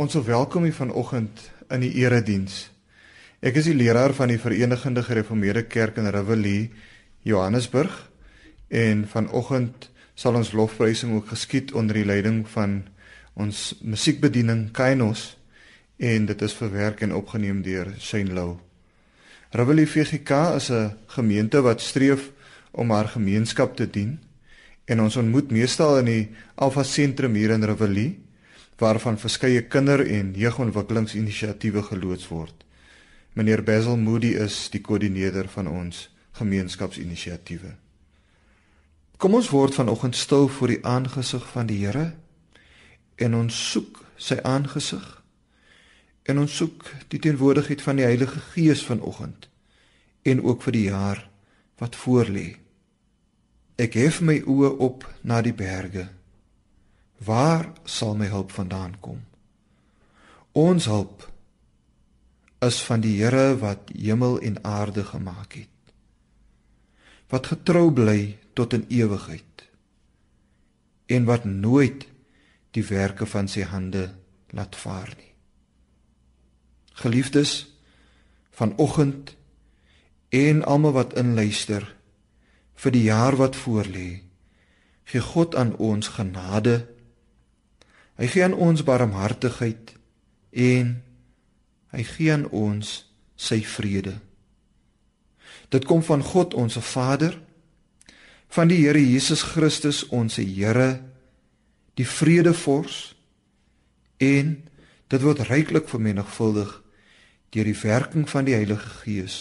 [0.00, 2.70] Ons wil welkom u vanoggend in die erediens.
[3.44, 6.70] Ek is die leraar van die Verenigde Gereformeerde Kerk in Riverlea,
[7.28, 7.92] Johannesburg,
[8.72, 12.78] en vanoggend sal ons lofprysing ook geskied onder die leiding van
[13.36, 15.34] ons musiekbediening Kainos
[15.98, 18.56] en dit is verwerk en opgeneem deur Shane Lou.
[19.52, 22.30] Riverlea VGK is 'n gemeente wat streef
[22.70, 24.18] om haar gemeenskap te dien
[24.86, 28.29] en ons ontmoet meestal in die Alpha Sentrum hier in Riverlea
[28.80, 32.64] waarvan verskeie kinder- en jeugontwikkelingsinisiatiewe geloods word.
[33.32, 37.74] Meneer Basil Moody is die koördineerder van ons gemeenskapsinisiatiewe.
[39.16, 42.12] Kom ons word vanoggend stil voor die aangesig van die Here
[43.16, 45.22] en ons soek sy aangesig
[46.22, 49.48] en ons soek die teenwoordigheid van die Heilige Gees vanoggend
[50.22, 51.28] en ook vir die jaar
[51.78, 52.56] wat voorlê.
[53.76, 56.08] Ek hef my oë op na die berge
[57.24, 59.20] Waar sal my hulp vandaan kom?
[60.56, 61.26] Ons hulp
[62.64, 65.92] is van die Here wat hemel en aarde gemaak het.
[67.28, 69.68] Wat getrou bly tot in ewigheid
[71.10, 72.06] en wat nooit
[72.70, 74.10] die werke van sy hande
[74.54, 75.32] laat vaar nie.
[77.02, 77.66] Geliefdes,
[78.50, 79.34] vanoggend
[80.30, 81.86] en almal wat inluister
[82.80, 84.22] vir die jaar wat voorlê,
[85.10, 86.86] gee God aan ons genade
[88.20, 89.94] Hy gee aan ons barmhartigheid
[90.52, 90.96] en
[91.94, 92.90] hy gee aan ons
[93.40, 94.18] sy vrede.
[95.72, 97.38] Dit kom van God ons Vader,
[98.50, 101.00] van die Here Jesus Christus ons Here,
[101.96, 103.14] die vredevors
[104.20, 104.56] en
[105.10, 106.76] dit word ryklik vermenigvuldig
[107.50, 109.40] deur die werking van die Heilige Gees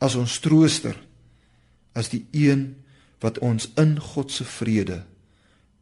[0.00, 0.96] as ons trooster,
[1.92, 2.70] as die een
[3.22, 5.02] wat ons in God se vrede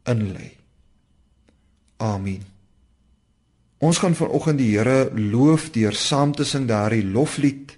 [0.09, 0.56] inlei.
[1.97, 2.43] Amen.
[3.77, 7.75] Ons gaan vanoggend die Here loof deur saam te sing daardie loflied.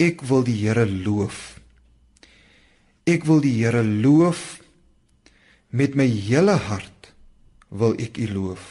[0.00, 1.60] Ek wil die Here loof.
[3.04, 4.62] Ek wil die Here loof
[5.74, 7.12] met my hele hart
[7.68, 8.64] wil ek U loof.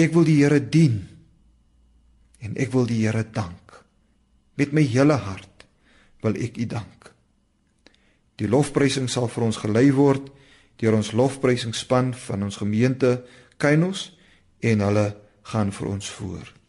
[0.00, 1.02] Ek wil die Here dien
[2.42, 3.82] en ek wil die Here dank.
[4.56, 5.66] Met my hele hart
[6.24, 7.10] wil ek U dank.
[8.40, 10.32] Die lofprysing sal vir ons gelei word
[10.80, 13.22] deur ons lofprysingspan van ons gemeente
[13.56, 14.10] Kainos
[14.60, 15.06] en hulle
[15.52, 16.61] gaan vir ons voor.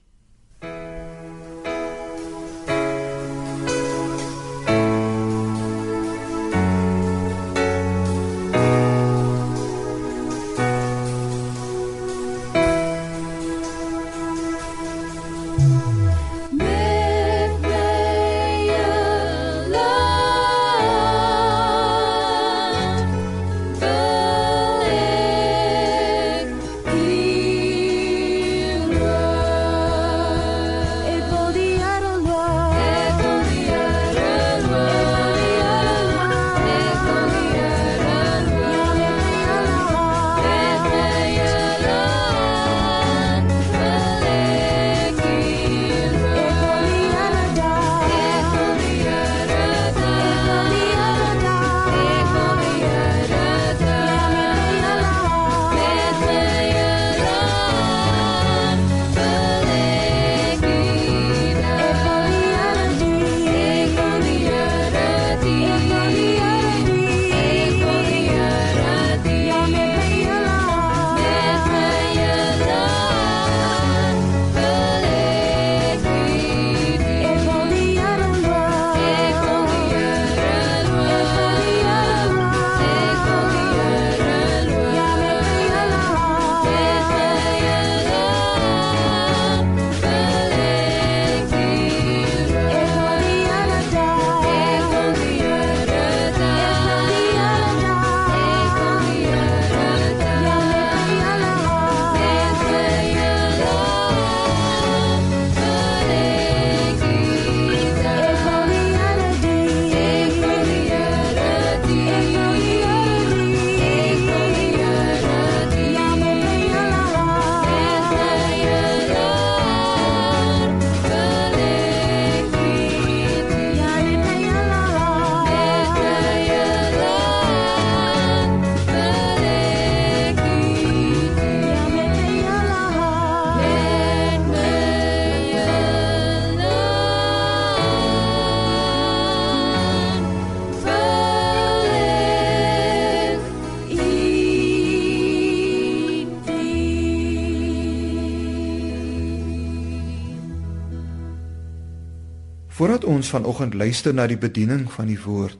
[152.74, 155.60] Voordat ons vanoggend luister na die bediening van die woord,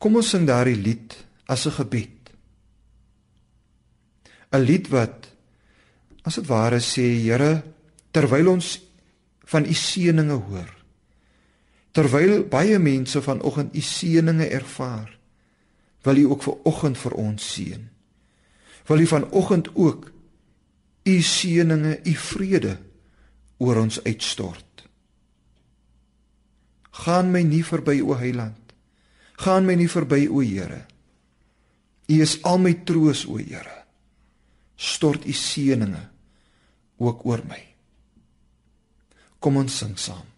[0.00, 2.32] kom ons sing daardie lied as 'n gebed.
[4.52, 5.28] 'n Lied wat
[6.24, 7.62] as dit ware sê, Here,
[8.10, 8.80] terwyl ons
[9.44, 10.70] van u seëninge hoor,
[11.92, 15.18] terwyl baie mense vanoggend u seëninge ervaar,
[16.02, 17.88] wil u ook vanoggend vir ons seën.
[18.86, 20.12] Wil u vanoggend ook
[21.04, 22.78] u seëninge, u vrede
[23.58, 24.69] oor ons uitstort
[27.00, 28.74] gaan my nie verby o Heiland.
[29.40, 30.84] Gaan my nie verby o Here.
[32.10, 33.76] U is al my troos o Here.
[34.76, 36.02] Stort u seëninge
[37.00, 37.60] ook oor my.
[39.40, 40.29] Kom ons sing saam.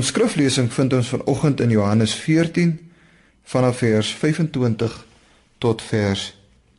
[0.00, 2.70] Ons skriflesing vind ons vanoggend in Johannes 14
[3.52, 4.94] vanaf vers 25
[5.60, 6.22] tot vers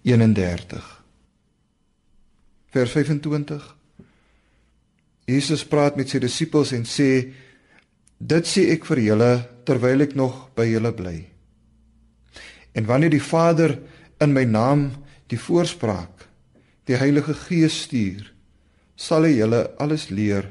[0.10, 0.88] 31.
[2.74, 3.68] Vers 25.
[5.30, 7.30] Jesus praat met sy disippels en sê:
[8.18, 9.30] "Dit sê ek vir julle
[9.70, 11.22] terwyl ek nog by julle bly.
[12.74, 13.78] En wanneer die Vader
[14.18, 14.90] in my naam
[15.30, 16.26] die voorspraak,
[16.90, 18.34] die Heilige Gees stuur,
[18.96, 20.50] sal hy julle alles leer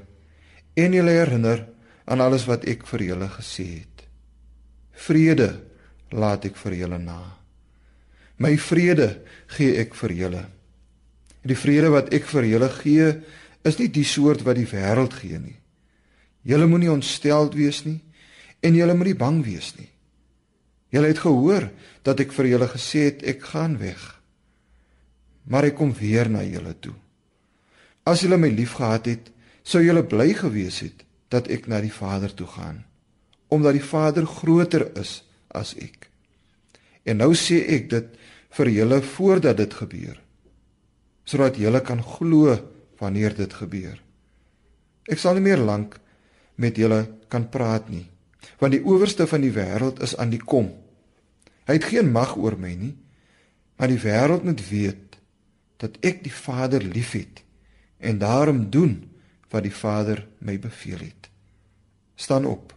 [0.76, 1.66] en julle herinner
[2.04, 4.06] aan alles wat ek vir julle gesê het.
[4.92, 5.50] Vrede
[6.12, 7.20] laat ek vir julle na.
[8.40, 9.20] My vrede
[9.56, 10.44] gee ek vir julle.
[11.44, 13.08] Die vrede wat ek vir julle gee,
[13.64, 15.56] is nie die soort wat die wêreld gee nie.
[16.48, 18.00] Julle moenie ontsteld wees nie
[18.64, 19.88] en julle moenie bang wees nie.
[20.90, 21.68] Julle het gehoor
[22.04, 24.00] dat ek vir julle gesê het ek gaan weg.
[25.48, 26.96] Maar ek kom weer na julle toe.
[28.08, 29.30] As julle my liefgehad het,
[29.62, 32.82] sou julle bly gewees het dat ek na die Vader toe gaan,
[33.48, 36.08] omdat die Vader groter is as ek.
[37.06, 38.12] En nou sê ek dit
[38.58, 40.18] vir julle voordat dit gebeur,
[41.24, 42.56] sodat julle kan glo
[43.00, 43.98] wanneer dit gebeur.
[45.10, 45.96] Ek sal nie meer lank
[46.60, 48.06] met julle kan praat nie,
[48.60, 50.68] want die owerste van die wêreld is aan die kom.
[51.70, 52.94] Hy het geen mag oor my nie,
[53.78, 55.16] maar die wêreld moet weet
[55.80, 57.40] dat ek die Vader liefhet
[58.00, 58.98] en daarom doen
[59.50, 61.30] wat die Vader my beveel het.
[62.14, 62.74] Staan op.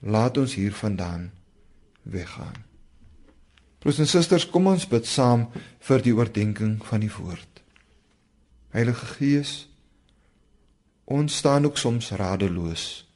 [0.00, 1.30] Laat ons hiervandaan
[2.02, 2.64] weggaan.
[3.78, 5.46] Broers en susters, kom ons bid saam
[5.86, 7.62] vir die oordeenking van die woord.
[8.74, 9.52] Heilige Gees,
[11.04, 13.06] ons staan ook soms radeloos.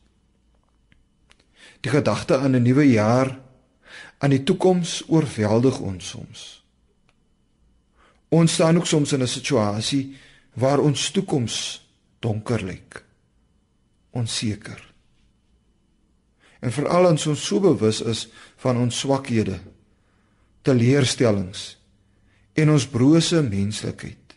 [1.82, 3.38] Die gedagte aan 'n nuwe jaar,
[4.18, 6.64] aan die toekoms oorweldig ons soms.
[8.28, 10.16] Ons staan ook soms in 'n situasie
[10.54, 11.81] waar ons toekoms
[12.22, 13.02] donker lyk.
[14.16, 14.80] Onseker.
[16.62, 18.26] En veral as ons so bewus is
[18.62, 19.58] van ons swakhede,
[20.62, 21.72] teleurstellings
[22.54, 24.36] en ons brose menslikheid.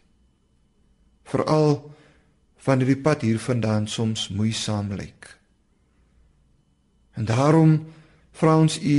[1.29, 1.77] Veral
[2.65, 5.29] wanneer die pad hiervandaan soms moeisaam lyk.
[7.13, 7.77] En daarom
[8.35, 8.97] vra ons u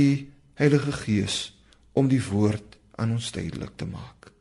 [0.57, 1.51] Heilige Gees
[1.93, 4.31] om die woord aan ons duidelik te maak.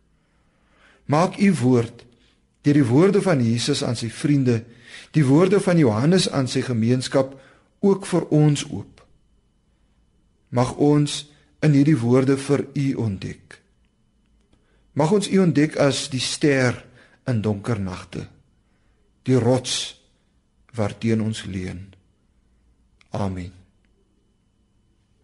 [1.11, 2.05] Maak u woord
[2.66, 4.64] deur die woorde van Jesus aan sy vriende,
[5.14, 7.37] die woorde van Johannes aan sy gemeenskap
[7.87, 9.04] ook vir ons oop.
[10.50, 11.25] Mag ons
[11.62, 13.61] in hierdie woorde vir u ontdek.
[14.99, 16.78] Mag ons u ontdek as die ster
[17.28, 18.26] in donker nagte,
[19.26, 19.94] die rots
[20.76, 21.85] waarteen ons leun.
[23.14, 23.52] Amen.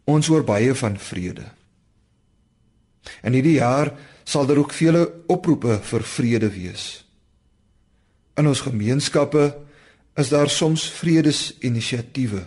[0.04, 1.46] Ons hoor baie van vrede.
[3.22, 3.92] In hierdie jaar
[4.25, 7.01] sal daar ook vele oproepe vir vrede wees.
[8.36, 9.50] In ons gemeenskappe
[10.16, 12.44] is daar soms vredesinisiatiewe.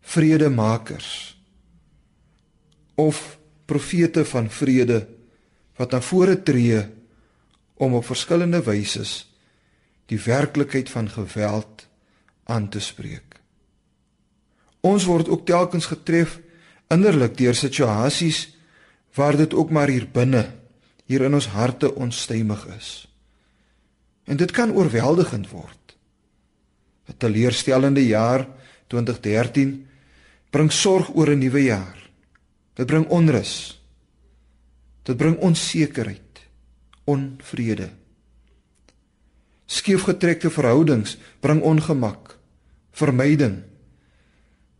[0.00, 1.38] Vredemakers
[2.94, 5.06] of profete van vrede
[5.76, 6.82] wat na vore tree
[7.74, 9.04] om op verskillende wyse
[10.06, 11.86] die werklikheid van geweld
[12.44, 13.38] aan te spreek.
[14.80, 16.40] Ons word ook telkens getref
[16.92, 18.50] innerlik deur situasies
[19.14, 20.50] waar dit ook maar hier binne
[21.06, 23.11] hier in ons harte onstuimig is.
[24.24, 25.96] En dit kan oorweldigend word.
[27.08, 28.46] 'n Teleurstellende jaar
[28.86, 29.86] 2013
[30.50, 32.10] bring sorg oor 'n nuwe jaar.
[32.74, 33.82] Dit bring onrus.
[35.02, 36.40] Dit bring onsekerheid,
[37.04, 37.90] onvrede.
[39.66, 42.38] Skeefgetrekte verhoudings bring ongemak,
[42.90, 43.62] vermyding,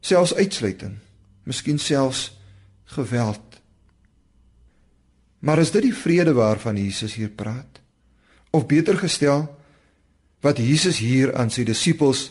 [0.00, 0.98] selfs uitsluiting,
[1.42, 2.38] miskien selfs
[2.84, 3.60] geweld.
[5.38, 7.81] Maar is dit die vrede waarvan Jesus hier praat?
[8.52, 9.46] Of beter gestel,
[10.44, 12.30] wat Jesus hier aan sy disippels,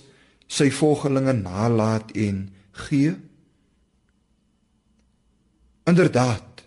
[0.51, 2.43] sy volgelinge nalat en
[2.85, 3.15] gee?
[5.87, 6.63] Inderdaad,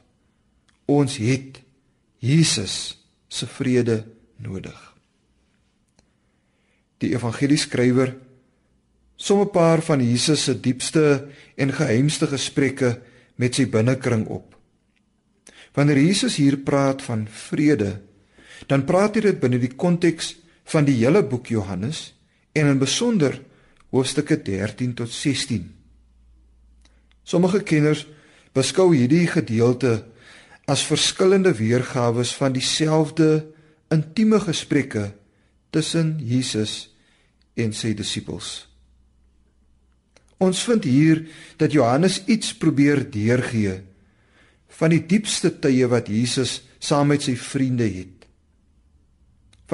[0.91, 1.61] ons het
[2.25, 2.97] Jesus
[3.29, 4.03] se vrede
[4.43, 4.81] nodig.
[6.99, 8.15] Die evangelieskrywer
[9.17, 13.01] som 'n paar van Jesus se diepste en geheimste gesprekke
[13.37, 14.57] met sy binnekring op.
[15.75, 18.01] Wanneer Jesus hier praat van vrede,
[18.67, 20.35] dan praat hy dit binne die konteks
[20.73, 22.13] van die hele boek Johannes
[22.57, 23.41] en in besonder
[23.95, 25.69] hoofstukke 13 tot 16.
[27.25, 28.05] Sommige kenners
[28.55, 30.05] beskou hierdie gedeelte
[30.71, 33.29] as verskillende weergawe van dieselfde
[33.93, 35.11] intieme gesprekke
[35.75, 36.95] tussen Jesus
[37.59, 38.65] en sy disippels.
[40.43, 41.25] Ons vind hier
[41.61, 43.79] dat Johannes iets probeer deurgee
[44.79, 48.14] van die diepste tye wat Jesus saam met sy vriende het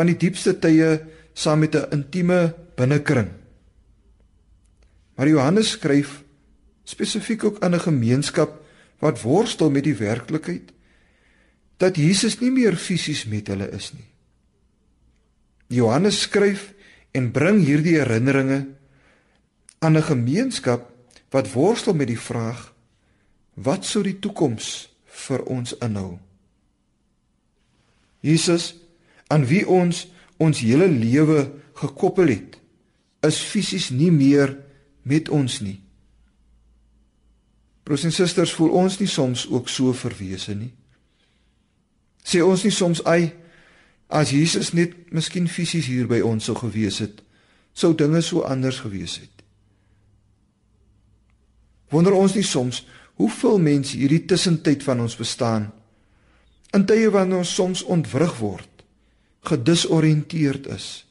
[0.00, 0.94] van die diepste tye
[1.36, 3.28] saam met 'n intieme binnekring.
[5.14, 6.24] Maar Johannes skryf
[6.84, 8.64] spesifiek ook aan 'n gemeenskap
[8.98, 10.72] wat worstel met die werklikheid
[11.76, 14.08] dat Jesus nie meer fisies met hulle is nie.
[15.68, 16.72] Johannes skryf
[17.12, 18.66] en bring hierdie herinneringe
[19.78, 20.88] aan 'n gemeenskap
[21.30, 22.72] wat worstel met die vraag
[23.54, 26.18] wat sou die toekoms vir ons inhou?
[28.20, 28.79] Jesus
[29.30, 30.06] aan wie ons
[30.40, 31.44] ons hele lewe
[31.80, 32.56] gekoppel het,
[33.26, 34.56] is fisies nie meer
[35.04, 35.78] met ons nie.
[37.84, 40.72] Broers en susters, voel ons nie soms ook so verwese nie?
[42.24, 43.32] Sê ons nie soms ai
[44.10, 47.20] as Jesus net miskien fisies hier by ons sou gewees het,
[47.72, 49.44] sou dinge so anders gewees het.
[51.90, 52.84] Wonder ons nie soms
[53.20, 55.68] hoeveel mense hierdie tussentyd van ons bestaan
[56.76, 58.69] in tye wanneer ons soms ontwrig word,
[59.48, 61.06] gedisoriënteerd is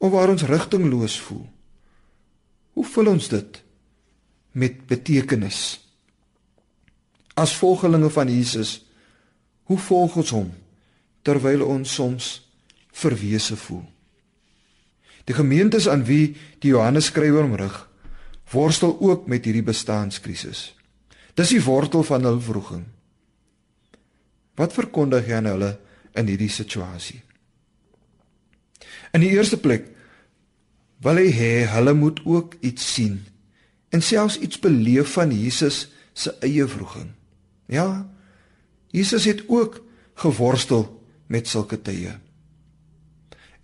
[0.00, 1.44] of waar ons rigtingloos voel.
[2.72, 3.62] Hoe vul ons dit
[4.56, 5.80] met betekenis?
[7.36, 8.80] As volgelinge van Jesus,
[9.68, 10.50] hoe volg ons hom
[11.22, 12.30] terwyl ons soms
[12.96, 13.84] verwese voel?
[15.28, 17.76] Die gemeentes aan wie die Johannes skrywer omrig,
[18.50, 20.70] worstel ook met hierdie bestaanskrisis.
[21.38, 22.86] Dis die wortel van hul vroeging.
[24.58, 25.74] Wat verkondig hy aan hulle
[26.18, 27.20] in hierdie situasie?
[29.10, 29.88] In die eerste plek
[31.02, 33.20] wil hy hê hulle moet ook iets sien
[33.90, 37.08] en selfs iets beleef van Jesus se eie vroeging.
[37.66, 38.06] Ja,
[38.94, 39.80] Jesus het ook
[40.20, 40.84] geworstel
[41.26, 42.12] met sulke tye.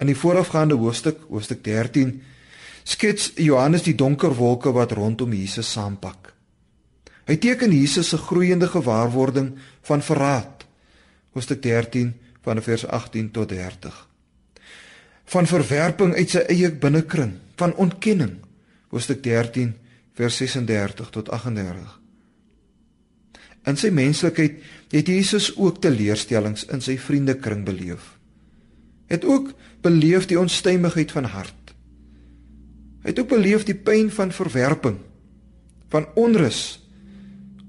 [0.00, 2.16] In die voorafgaande hoofstuk, hoofstuk 13,
[2.86, 6.32] skets Johannes die donker wolke wat rondom Jesus saampak.
[7.26, 9.54] Hy teken Jesus se groeiende gewaarwording
[9.86, 10.66] van verraad.
[11.34, 12.14] Hoofstuk 13
[12.46, 14.06] van vers 18 tot 30
[15.32, 18.36] van verwerping uit sy eie binnekring, van ontkenning.
[18.92, 19.74] Hoofstuk 13
[20.16, 21.94] vers 36 tot 38.
[23.66, 24.60] In sy menslikheid
[24.92, 28.14] het Jesus ook teleurstellings in sy vriendekring beleef.
[29.10, 29.50] Het ook
[29.82, 31.74] beleef die onstuimigheid van hart.
[33.02, 34.98] Hy het ook beleef die pyn van verwerping,
[35.90, 36.78] van onrus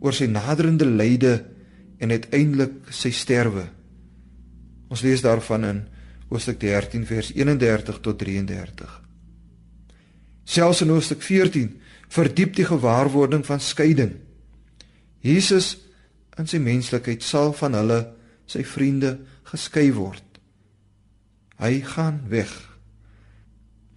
[0.02, 1.34] oor sy naderende lyde
[2.02, 3.68] en uiteindelik sy sterwe.
[4.94, 5.84] Ons lees daarvan in
[6.28, 9.02] hoofstuk 13 vers 31 tot 33.
[10.48, 11.74] Selfs in hoofstuk 14
[12.08, 14.14] verdiep die gewaarwording van skeiding.
[15.20, 15.76] Jesus
[16.38, 18.00] in sy menslikheid sal van hulle
[18.48, 19.18] sy vriende
[19.50, 20.24] geskei word.
[21.60, 22.52] Hy gaan weg.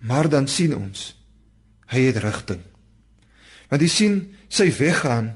[0.01, 1.11] Maar dan sien ons
[1.91, 2.63] hy het rigting.
[3.71, 4.17] Want jy sien
[4.51, 5.35] sy weggaan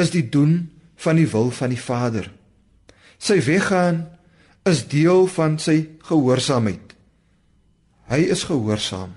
[0.00, 0.70] is die doen
[1.04, 2.28] van die wil van die Vader.
[3.18, 4.04] Sy weggaan
[4.64, 5.76] is deel van sy
[6.08, 6.94] gehoorsaamheid.
[8.08, 9.12] Hy is gehoorsaam.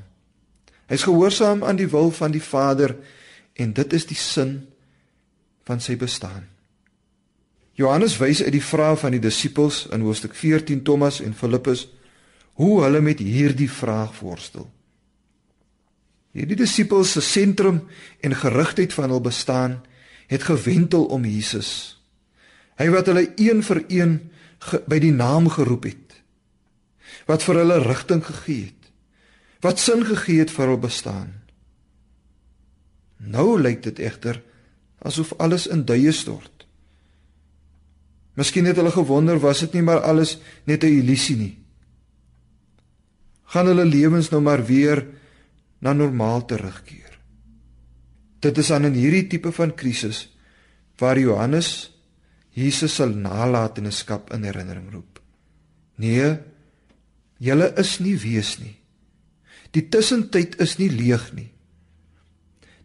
[0.87, 2.95] Hy's gehoorsaam aan die wil van die Vader
[3.57, 4.59] en dit is die sin
[5.67, 6.45] van sy bestaan.
[7.77, 11.85] Johannes wys uit die vrae van die disippels in hoofstuk 14 Thomas en Filippus
[12.57, 14.65] hoe hulle met hierdie vraag worstel.
[16.33, 17.83] Hierdie disippels se sentrum
[18.25, 19.77] en gerigtheid van hul bestaan
[20.27, 21.69] het gewentel om Jesus.
[22.77, 24.17] Hy wat hulle een vir een
[24.59, 26.17] ge, by die naam geroep het.
[27.27, 28.91] Wat vir hulle rigting gegee het.
[29.61, 31.33] Wat sin gegee het vir hul bestaan.
[33.17, 34.41] Nou lyk dit egter
[35.05, 36.65] asof alles in duie stort.
[38.37, 41.57] Miskien het hulle gewonder was dit nie maar alles net 'n illusie nie.
[43.43, 45.05] Gaan hulle lewens nou maar weer
[45.79, 47.19] na normaal terugkeer.
[48.39, 50.37] Dit is aan in hierdie tipe van krisis
[50.97, 51.96] waar Johannes
[52.57, 55.19] Jesus sal nalatenskap in herinnering roep.
[56.01, 56.31] Nee,
[57.37, 58.73] julle is nie wees nie.
[59.75, 61.51] Die tussentyd is nie leeg nie.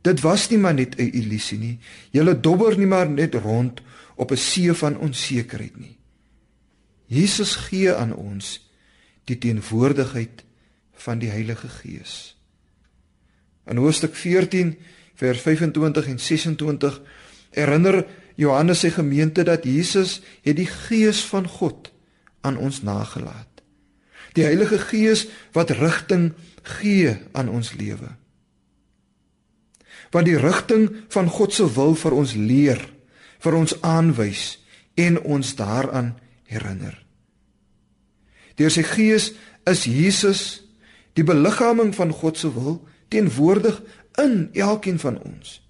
[0.03, 1.79] Dit was nie maar net 'n illusie nie.
[2.11, 3.81] Julle dobber nie maar net rond
[4.17, 5.97] op 'n see van onsekerheid nie.
[7.07, 8.69] Jesus gee aan ons
[9.25, 10.45] die teenwoordigheid
[10.93, 12.37] van die Heilige Gees.
[13.67, 14.79] In hoofstuk 14
[15.15, 17.01] vers 25 en 26
[17.51, 21.93] herinner Johannes se gemeente dat Jesus het die gees van God
[22.41, 23.63] aan ons nagelaat.
[24.33, 28.09] Die Heilige Gees wat rigting gee aan ons lewe.
[30.13, 32.81] Wat die rigting van God se wil vir ons leer,
[33.43, 34.59] vir ons aanwys
[34.95, 36.15] en ons daaraan
[36.49, 36.97] herinner.
[38.57, 39.33] Deur sy Gees
[39.69, 40.43] is Jesus
[41.17, 42.81] die beliggaaming van God se wil
[43.13, 43.81] teenwoordig
[44.21, 45.61] in elkeen van ons.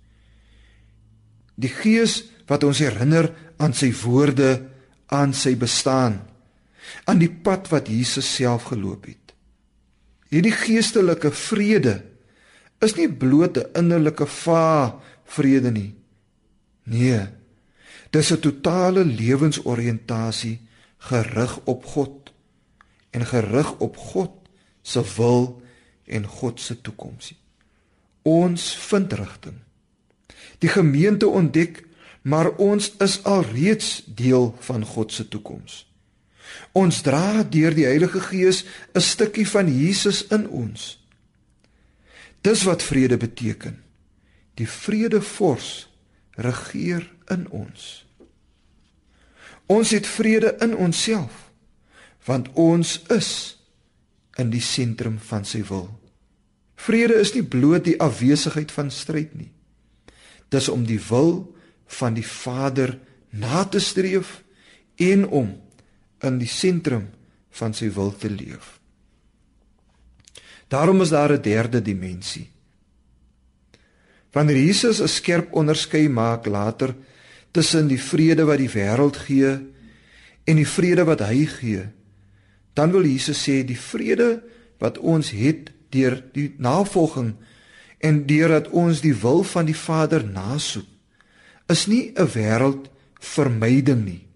[1.54, 4.60] Die Gees wat ons herinner aan sy woorde,
[5.12, 6.20] aan sy bestaan,
[7.08, 9.32] aan die pad wat Jesus self geloop het.
[10.32, 12.00] Hierdie geestelike vrede
[12.82, 15.94] is nie bloot 'n innerlike va vrede nie.
[16.84, 17.28] Nee,
[18.10, 20.60] dis 'n totale lewensoriëntasie
[20.98, 22.32] gerig op God
[23.10, 24.32] en gerig op God
[24.82, 25.62] se wil
[26.04, 27.34] en God se toekoms.
[28.22, 29.58] Ons vind rigting.
[30.58, 31.84] Die gemeente ontdek
[32.22, 35.82] maar ons is alreeds deel van God se toekoms.
[36.72, 40.98] Ons dra deur die Heilige Gees 'n stukkie van Jesus in ons.
[42.40, 43.82] Dis wat vrede beteken.
[44.54, 45.88] Die vredevors
[46.30, 48.06] regeer in ons.
[49.66, 51.50] Ons het vrede in onsself
[52.24, 53.58] want ons is
[54.38, 55.88] in die sentrum van sy wil.
[56.78, 59.50] Vrede is nie bloot die afwesigheid van stryd nie.
[60.48, 61.56] Dis om die wil
[61.92, 62.98] van die Vader
[63.30, 64.40] na te streef
[64.96, 65.52] en om
[66.22, 67.08] in die sentrum
[67.58, 68.78] van sy wil te leef.
[70.72, 72.48] Daarom is daar 'n derde dimensie.
[74.32, 76.94] Wanneer Jesus 'n skerp onderskeid maak later
[77.50, 79.50] tussen die vrede wat die wêreld gee
[80.44, 81.88] en die vrede wat hy gee,
[82.72, 84.42] dan wil Jesus sê die vrede
[84.78, 87.34] wat ons het deur die navolging
[87.98, 90.91] en deurdat ons die wil van die Vader nasoek
[91.68, 92.88] is nie 'n wêreld
[93.20, 94.26] vermyding nie.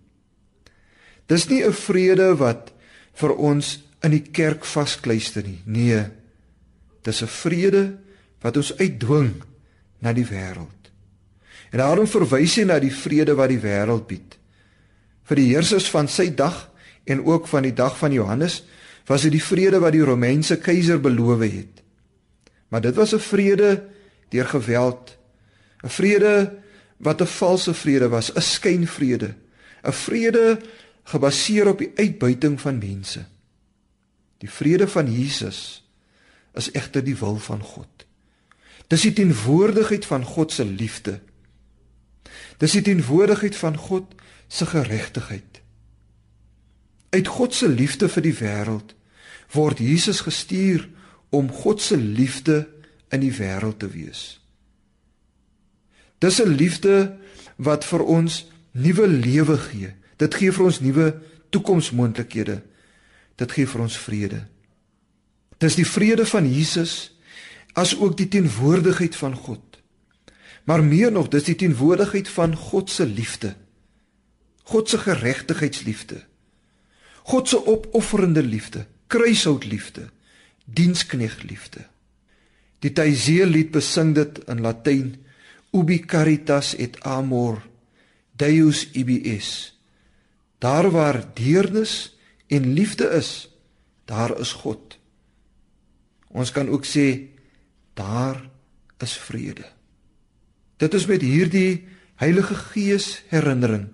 [1.26, 2.72] Dis nie 'n vrede wat
[3.14, 5.62] vir ons in die kerk vaskluister nie.
[5.64, 6.04] Nee.
[7.02, 7.98] Dis 'n vrede
[8.40, 9.42] wat ons uitdwing
[9.98, 10.90] na die wêreld.
[11.72, 14.38] En daarom verwys hy na die vrede wat die wêreld bied.
[15.26, 16.70] Vir die heersers van sy dag
[17.04, 18.62] en ook van die dag van Johannes
[19.06, 21.82] was dit die vrede wat die Romeinse keiser beloof het.
[22.68, 23.84] Maar dit was 'n vrede
[24.28, 25.16] deur geweld,
[25.84, 26.58] 'n vrede
[26.96, 29.34] wat 'n valse vrede was, 'n skynvrede,
[29.82, 30.60] 'n vrede
[31.02, 33.24] gebaseer op die uitbuiting van mense.
[34.38, 35.88] Die vrede van Jesus
[36.54, 38.06] is egter die wil van God.
[38.86, 41.20] Dis die teenwoordigheid van God se liefde.
[42.56, 44.14] Dis die teenwoordigheid van God
[44.46, 45.62] se geregtigheid.
[47.10, 48.94] Uit God se liefde vir die wêreld
[49.54, 50.88] word Jesus gestuur
[51.30, 52.66] om God se liefde
[53.08, 54.40] in die wêreld te wees.
[56.18, 57.16] Dis 'n liefde
[57.56, 59.94] wat vir ons nuwe lewe gee.
[60.16, 62.62] Dit gee vir ons nuwe toekomsmoontlikhede.
[63.36, 64.46] Dit gee vir ons vrede.
[65.58, 67.16] Dis die vrede van Jesus
[67.72, 69.60] as ook die teenwoordigheid van God.
[70.64, 73.54] Maar meer nog, dis die teenwoordigheid van God se liefde.
[74.62, 76.24] God se geregtigheidsliefde.
[77.22, 80.08] God se opofferende liefde, kruishoutliefde,
[80.64, 81.86] diensknegliefde.
[82.78, 85.14] Die Taizee lied besing dit in Latyn:
[85.76, 87.60] Ubi caritas et amor
[88.36, 89.72] Deus ibi es.
[90.58, 92.16] Daar waar deernis
[92.48, 93.48] en liefde is,
[94.04, 94.98] daar is God.
[96.28, 97.28] Ons kan ook sê
[97.96, 98.40] daar
[99.00, 99.64] is vrede.
[100.76, 103.90] Dit is met hierdie Heilige Gees herinnering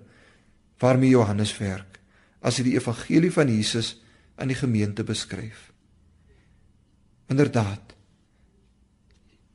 [0.79, 1.99] waarmee Johannes werk
[2.43, 3.97] as hy die evangelie van Jesus
[4.35, 5.71] aan die gemeente beskryf.
[7.31, 7.92] Inderdaad.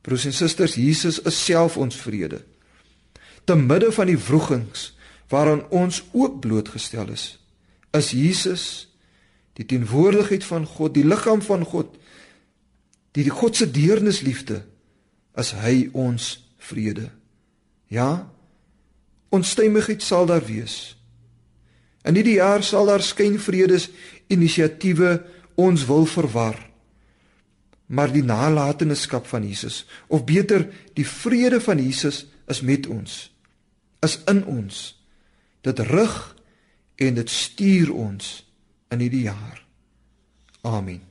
[0.01, 2.41] Broers en susters, Jesus is self ons vrede.
[3.43, 4.93] Te midde van die wrogings
[5.29, 7.37] waaraan ons ook blootgestel is,
[7.93, 8.63] is Jesus
[9.59, 11.97] die teenwoordigheid van God, die liggaam van God,
[13.17, 14.61] die die God se deernisliefde
[15.37, 16.37] as hy ons
[16.69, 17.09] vrede.
[17.91, 18.29] Ja,
[19.33, 20.95] onstuimigheid sal daar wees.
[22.07, 23.89] In hierdie jaar sal daar skynvredes
[24.31, 25.19] inisiatiewe
[25.59, 26.68] ons wil verwar.
[27.89, 33.31] Maar die nalatenskap van Jesus, of beter die vrede van Jesus is met ons.
[34.05, 34.93] Is in ons.
[35.65, 36.17] Dit rig
[37.01, 38.31] en dit stuur ons
[38.93, 39.63] in hierdie jaar.
[40.61, 41.01] Amen.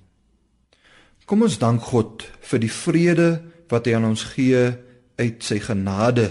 [1.28, 3.30] Kom ons dank God vir die vrede
[3.68, 4.62] wat hy aan ons gee
[5.18, 6.30] uit sy genade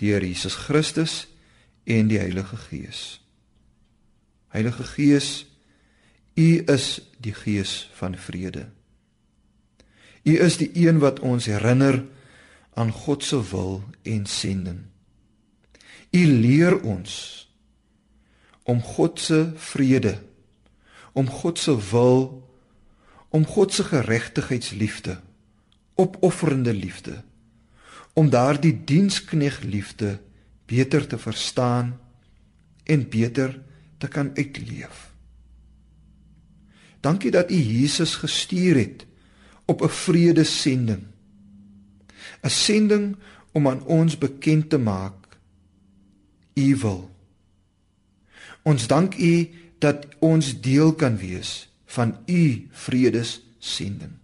[0.00, 1.26] deur Jesus Christus
[1.86, 3.20] en die Heilige Gees.
[4.54, 5.44] Heilige Gees,
[6.36, 6.88] U is
[7.22, 8.66] die Gees van vrede.
[10.26, 12.00] U is die een wat ons herinner
[12.74, 14.80] aan God se wil en sending.
[16.10, 17.12] U leer ons
[18.66, 20.16] om God se vrede,
[21.12, 22.42] om God se wil,
[23.30, 25.20] om God se geregtigheidsliefde,
[25.94, 27.22] opofferende liefde,
[28.12, 30.18] om daardie diensknegliefde
[30.66, 31.94] beter te verstaan
[32.84, 33.66] en beter te
[33.98, 35.10] te kan uitleef.
[37.00, 39.05] Dankie dat U Jesus gestuur het
[39.66, 41.04] op 'n vredesending.
[42.42, 43.16] 'n Sending
[43.52, 45.38] om aan ons bekend te maak
[46.54, 47.10] U wil.
[48.62, 54.16] Ons dank U dat ons deel kan wees van U vredessending.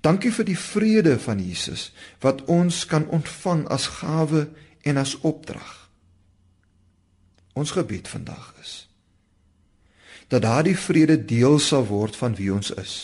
[0.00, 4.48] Dankie vir die vrede van Jesus wat ons kan ontvang as gawe
[4.82, 5.90] en as opdrag.
[7.52, 8.88] Ons gebed vandag is
[10.32, 12.94] dat daardie vrede deel sal word van wie ons is.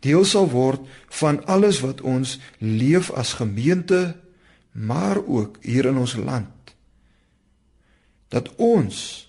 [0.00, 0.86] Deel sal word
[1.20, 4.16] van alles wat ons leef as gemeente,
[4.72, 6.56] maar ook hier in ons land
[8.30, 9.26] dat ons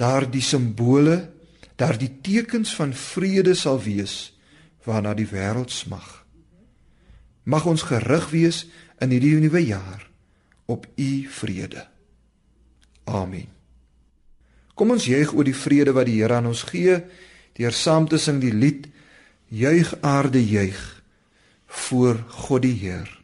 [0.00, 1.30] daardie simbole,
[1.78, 4.32] daardie tekens van vrede sal wees
[4.82, 6.24] waarna die wêreld smag.
[7.46, 8.64] Mag ons gerig wees
[8.98, 10.02] in hierdie nuwe jaar
[10.66, 11.86] op u vrede.
[13.04, 13.48] Amen.
[14.74, 16.98] Kom ons juig oor die vrede wat die Here aan ons gee
[17.58, 18.86] deur saam te sing die lied
[19.52, 21.02] Juig aarde juig
[21.66, 23.19] voor God die Heer.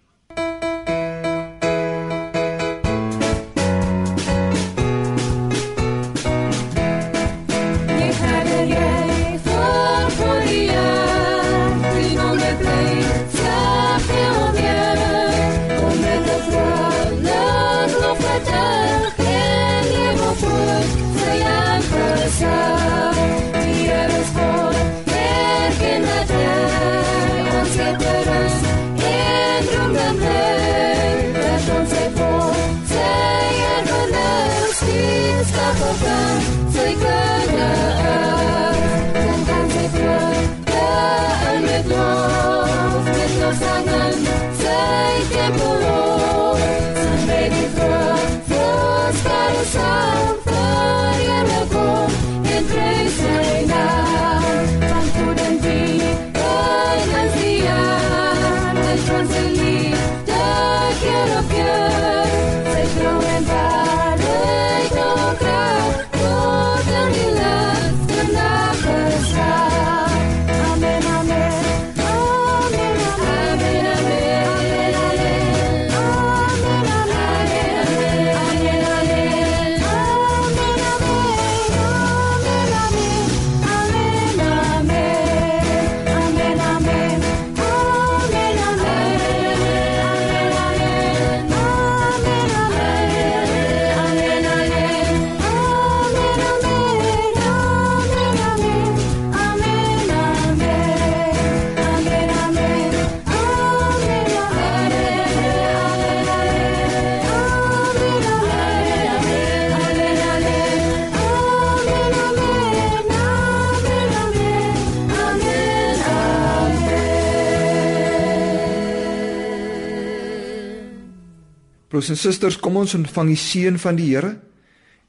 [121.97, 124.35] Broers en susters, kom ons ontvang die seën van die Here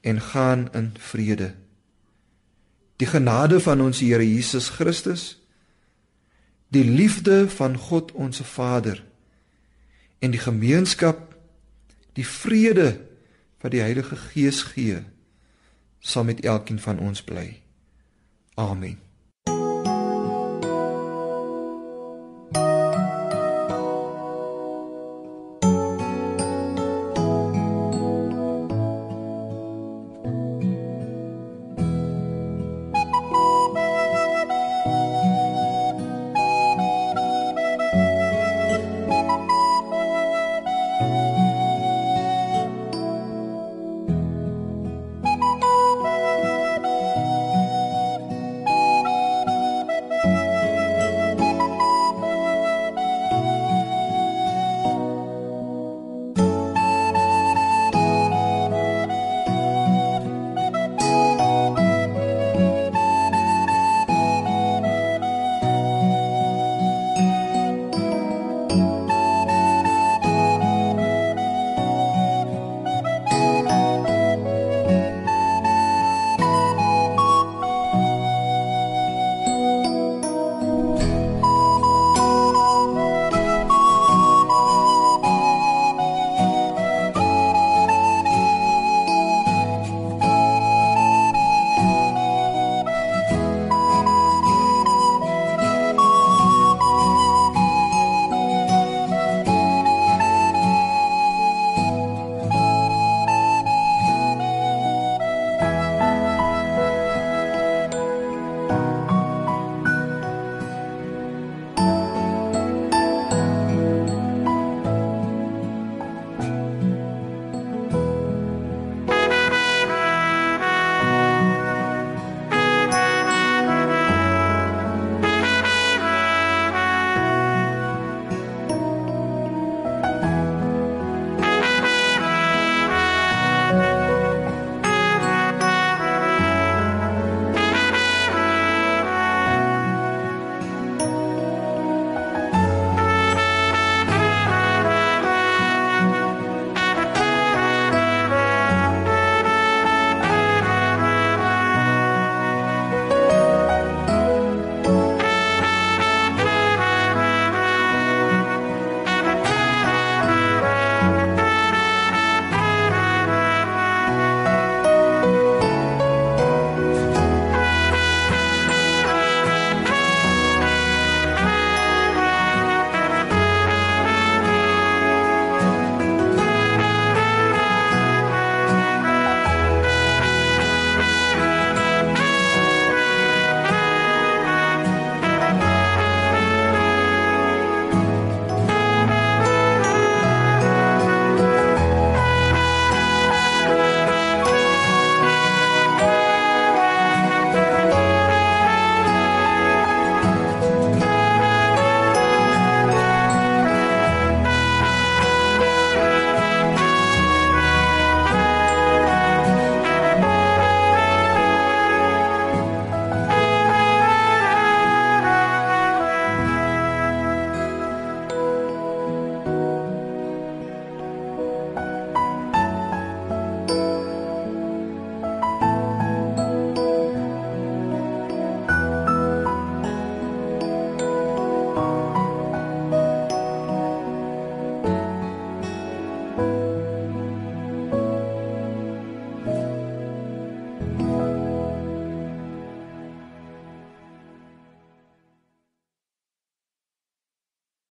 [0.08, 1.50] en gaan in vrede.
[2.96, 5.26] Die genade van ons Here Jesus Christus,
[6.72, 9.02] die liefde van God ons Vader
[10.24, 11.36] en die gemeenskap,
[12.16, 12.94] die vrede
[13.60, 15.02] wat die Heilige Gees gee,
[16.00, 17.50] sal met elkeen van ons bly.
[18.56, 19.07] Amen.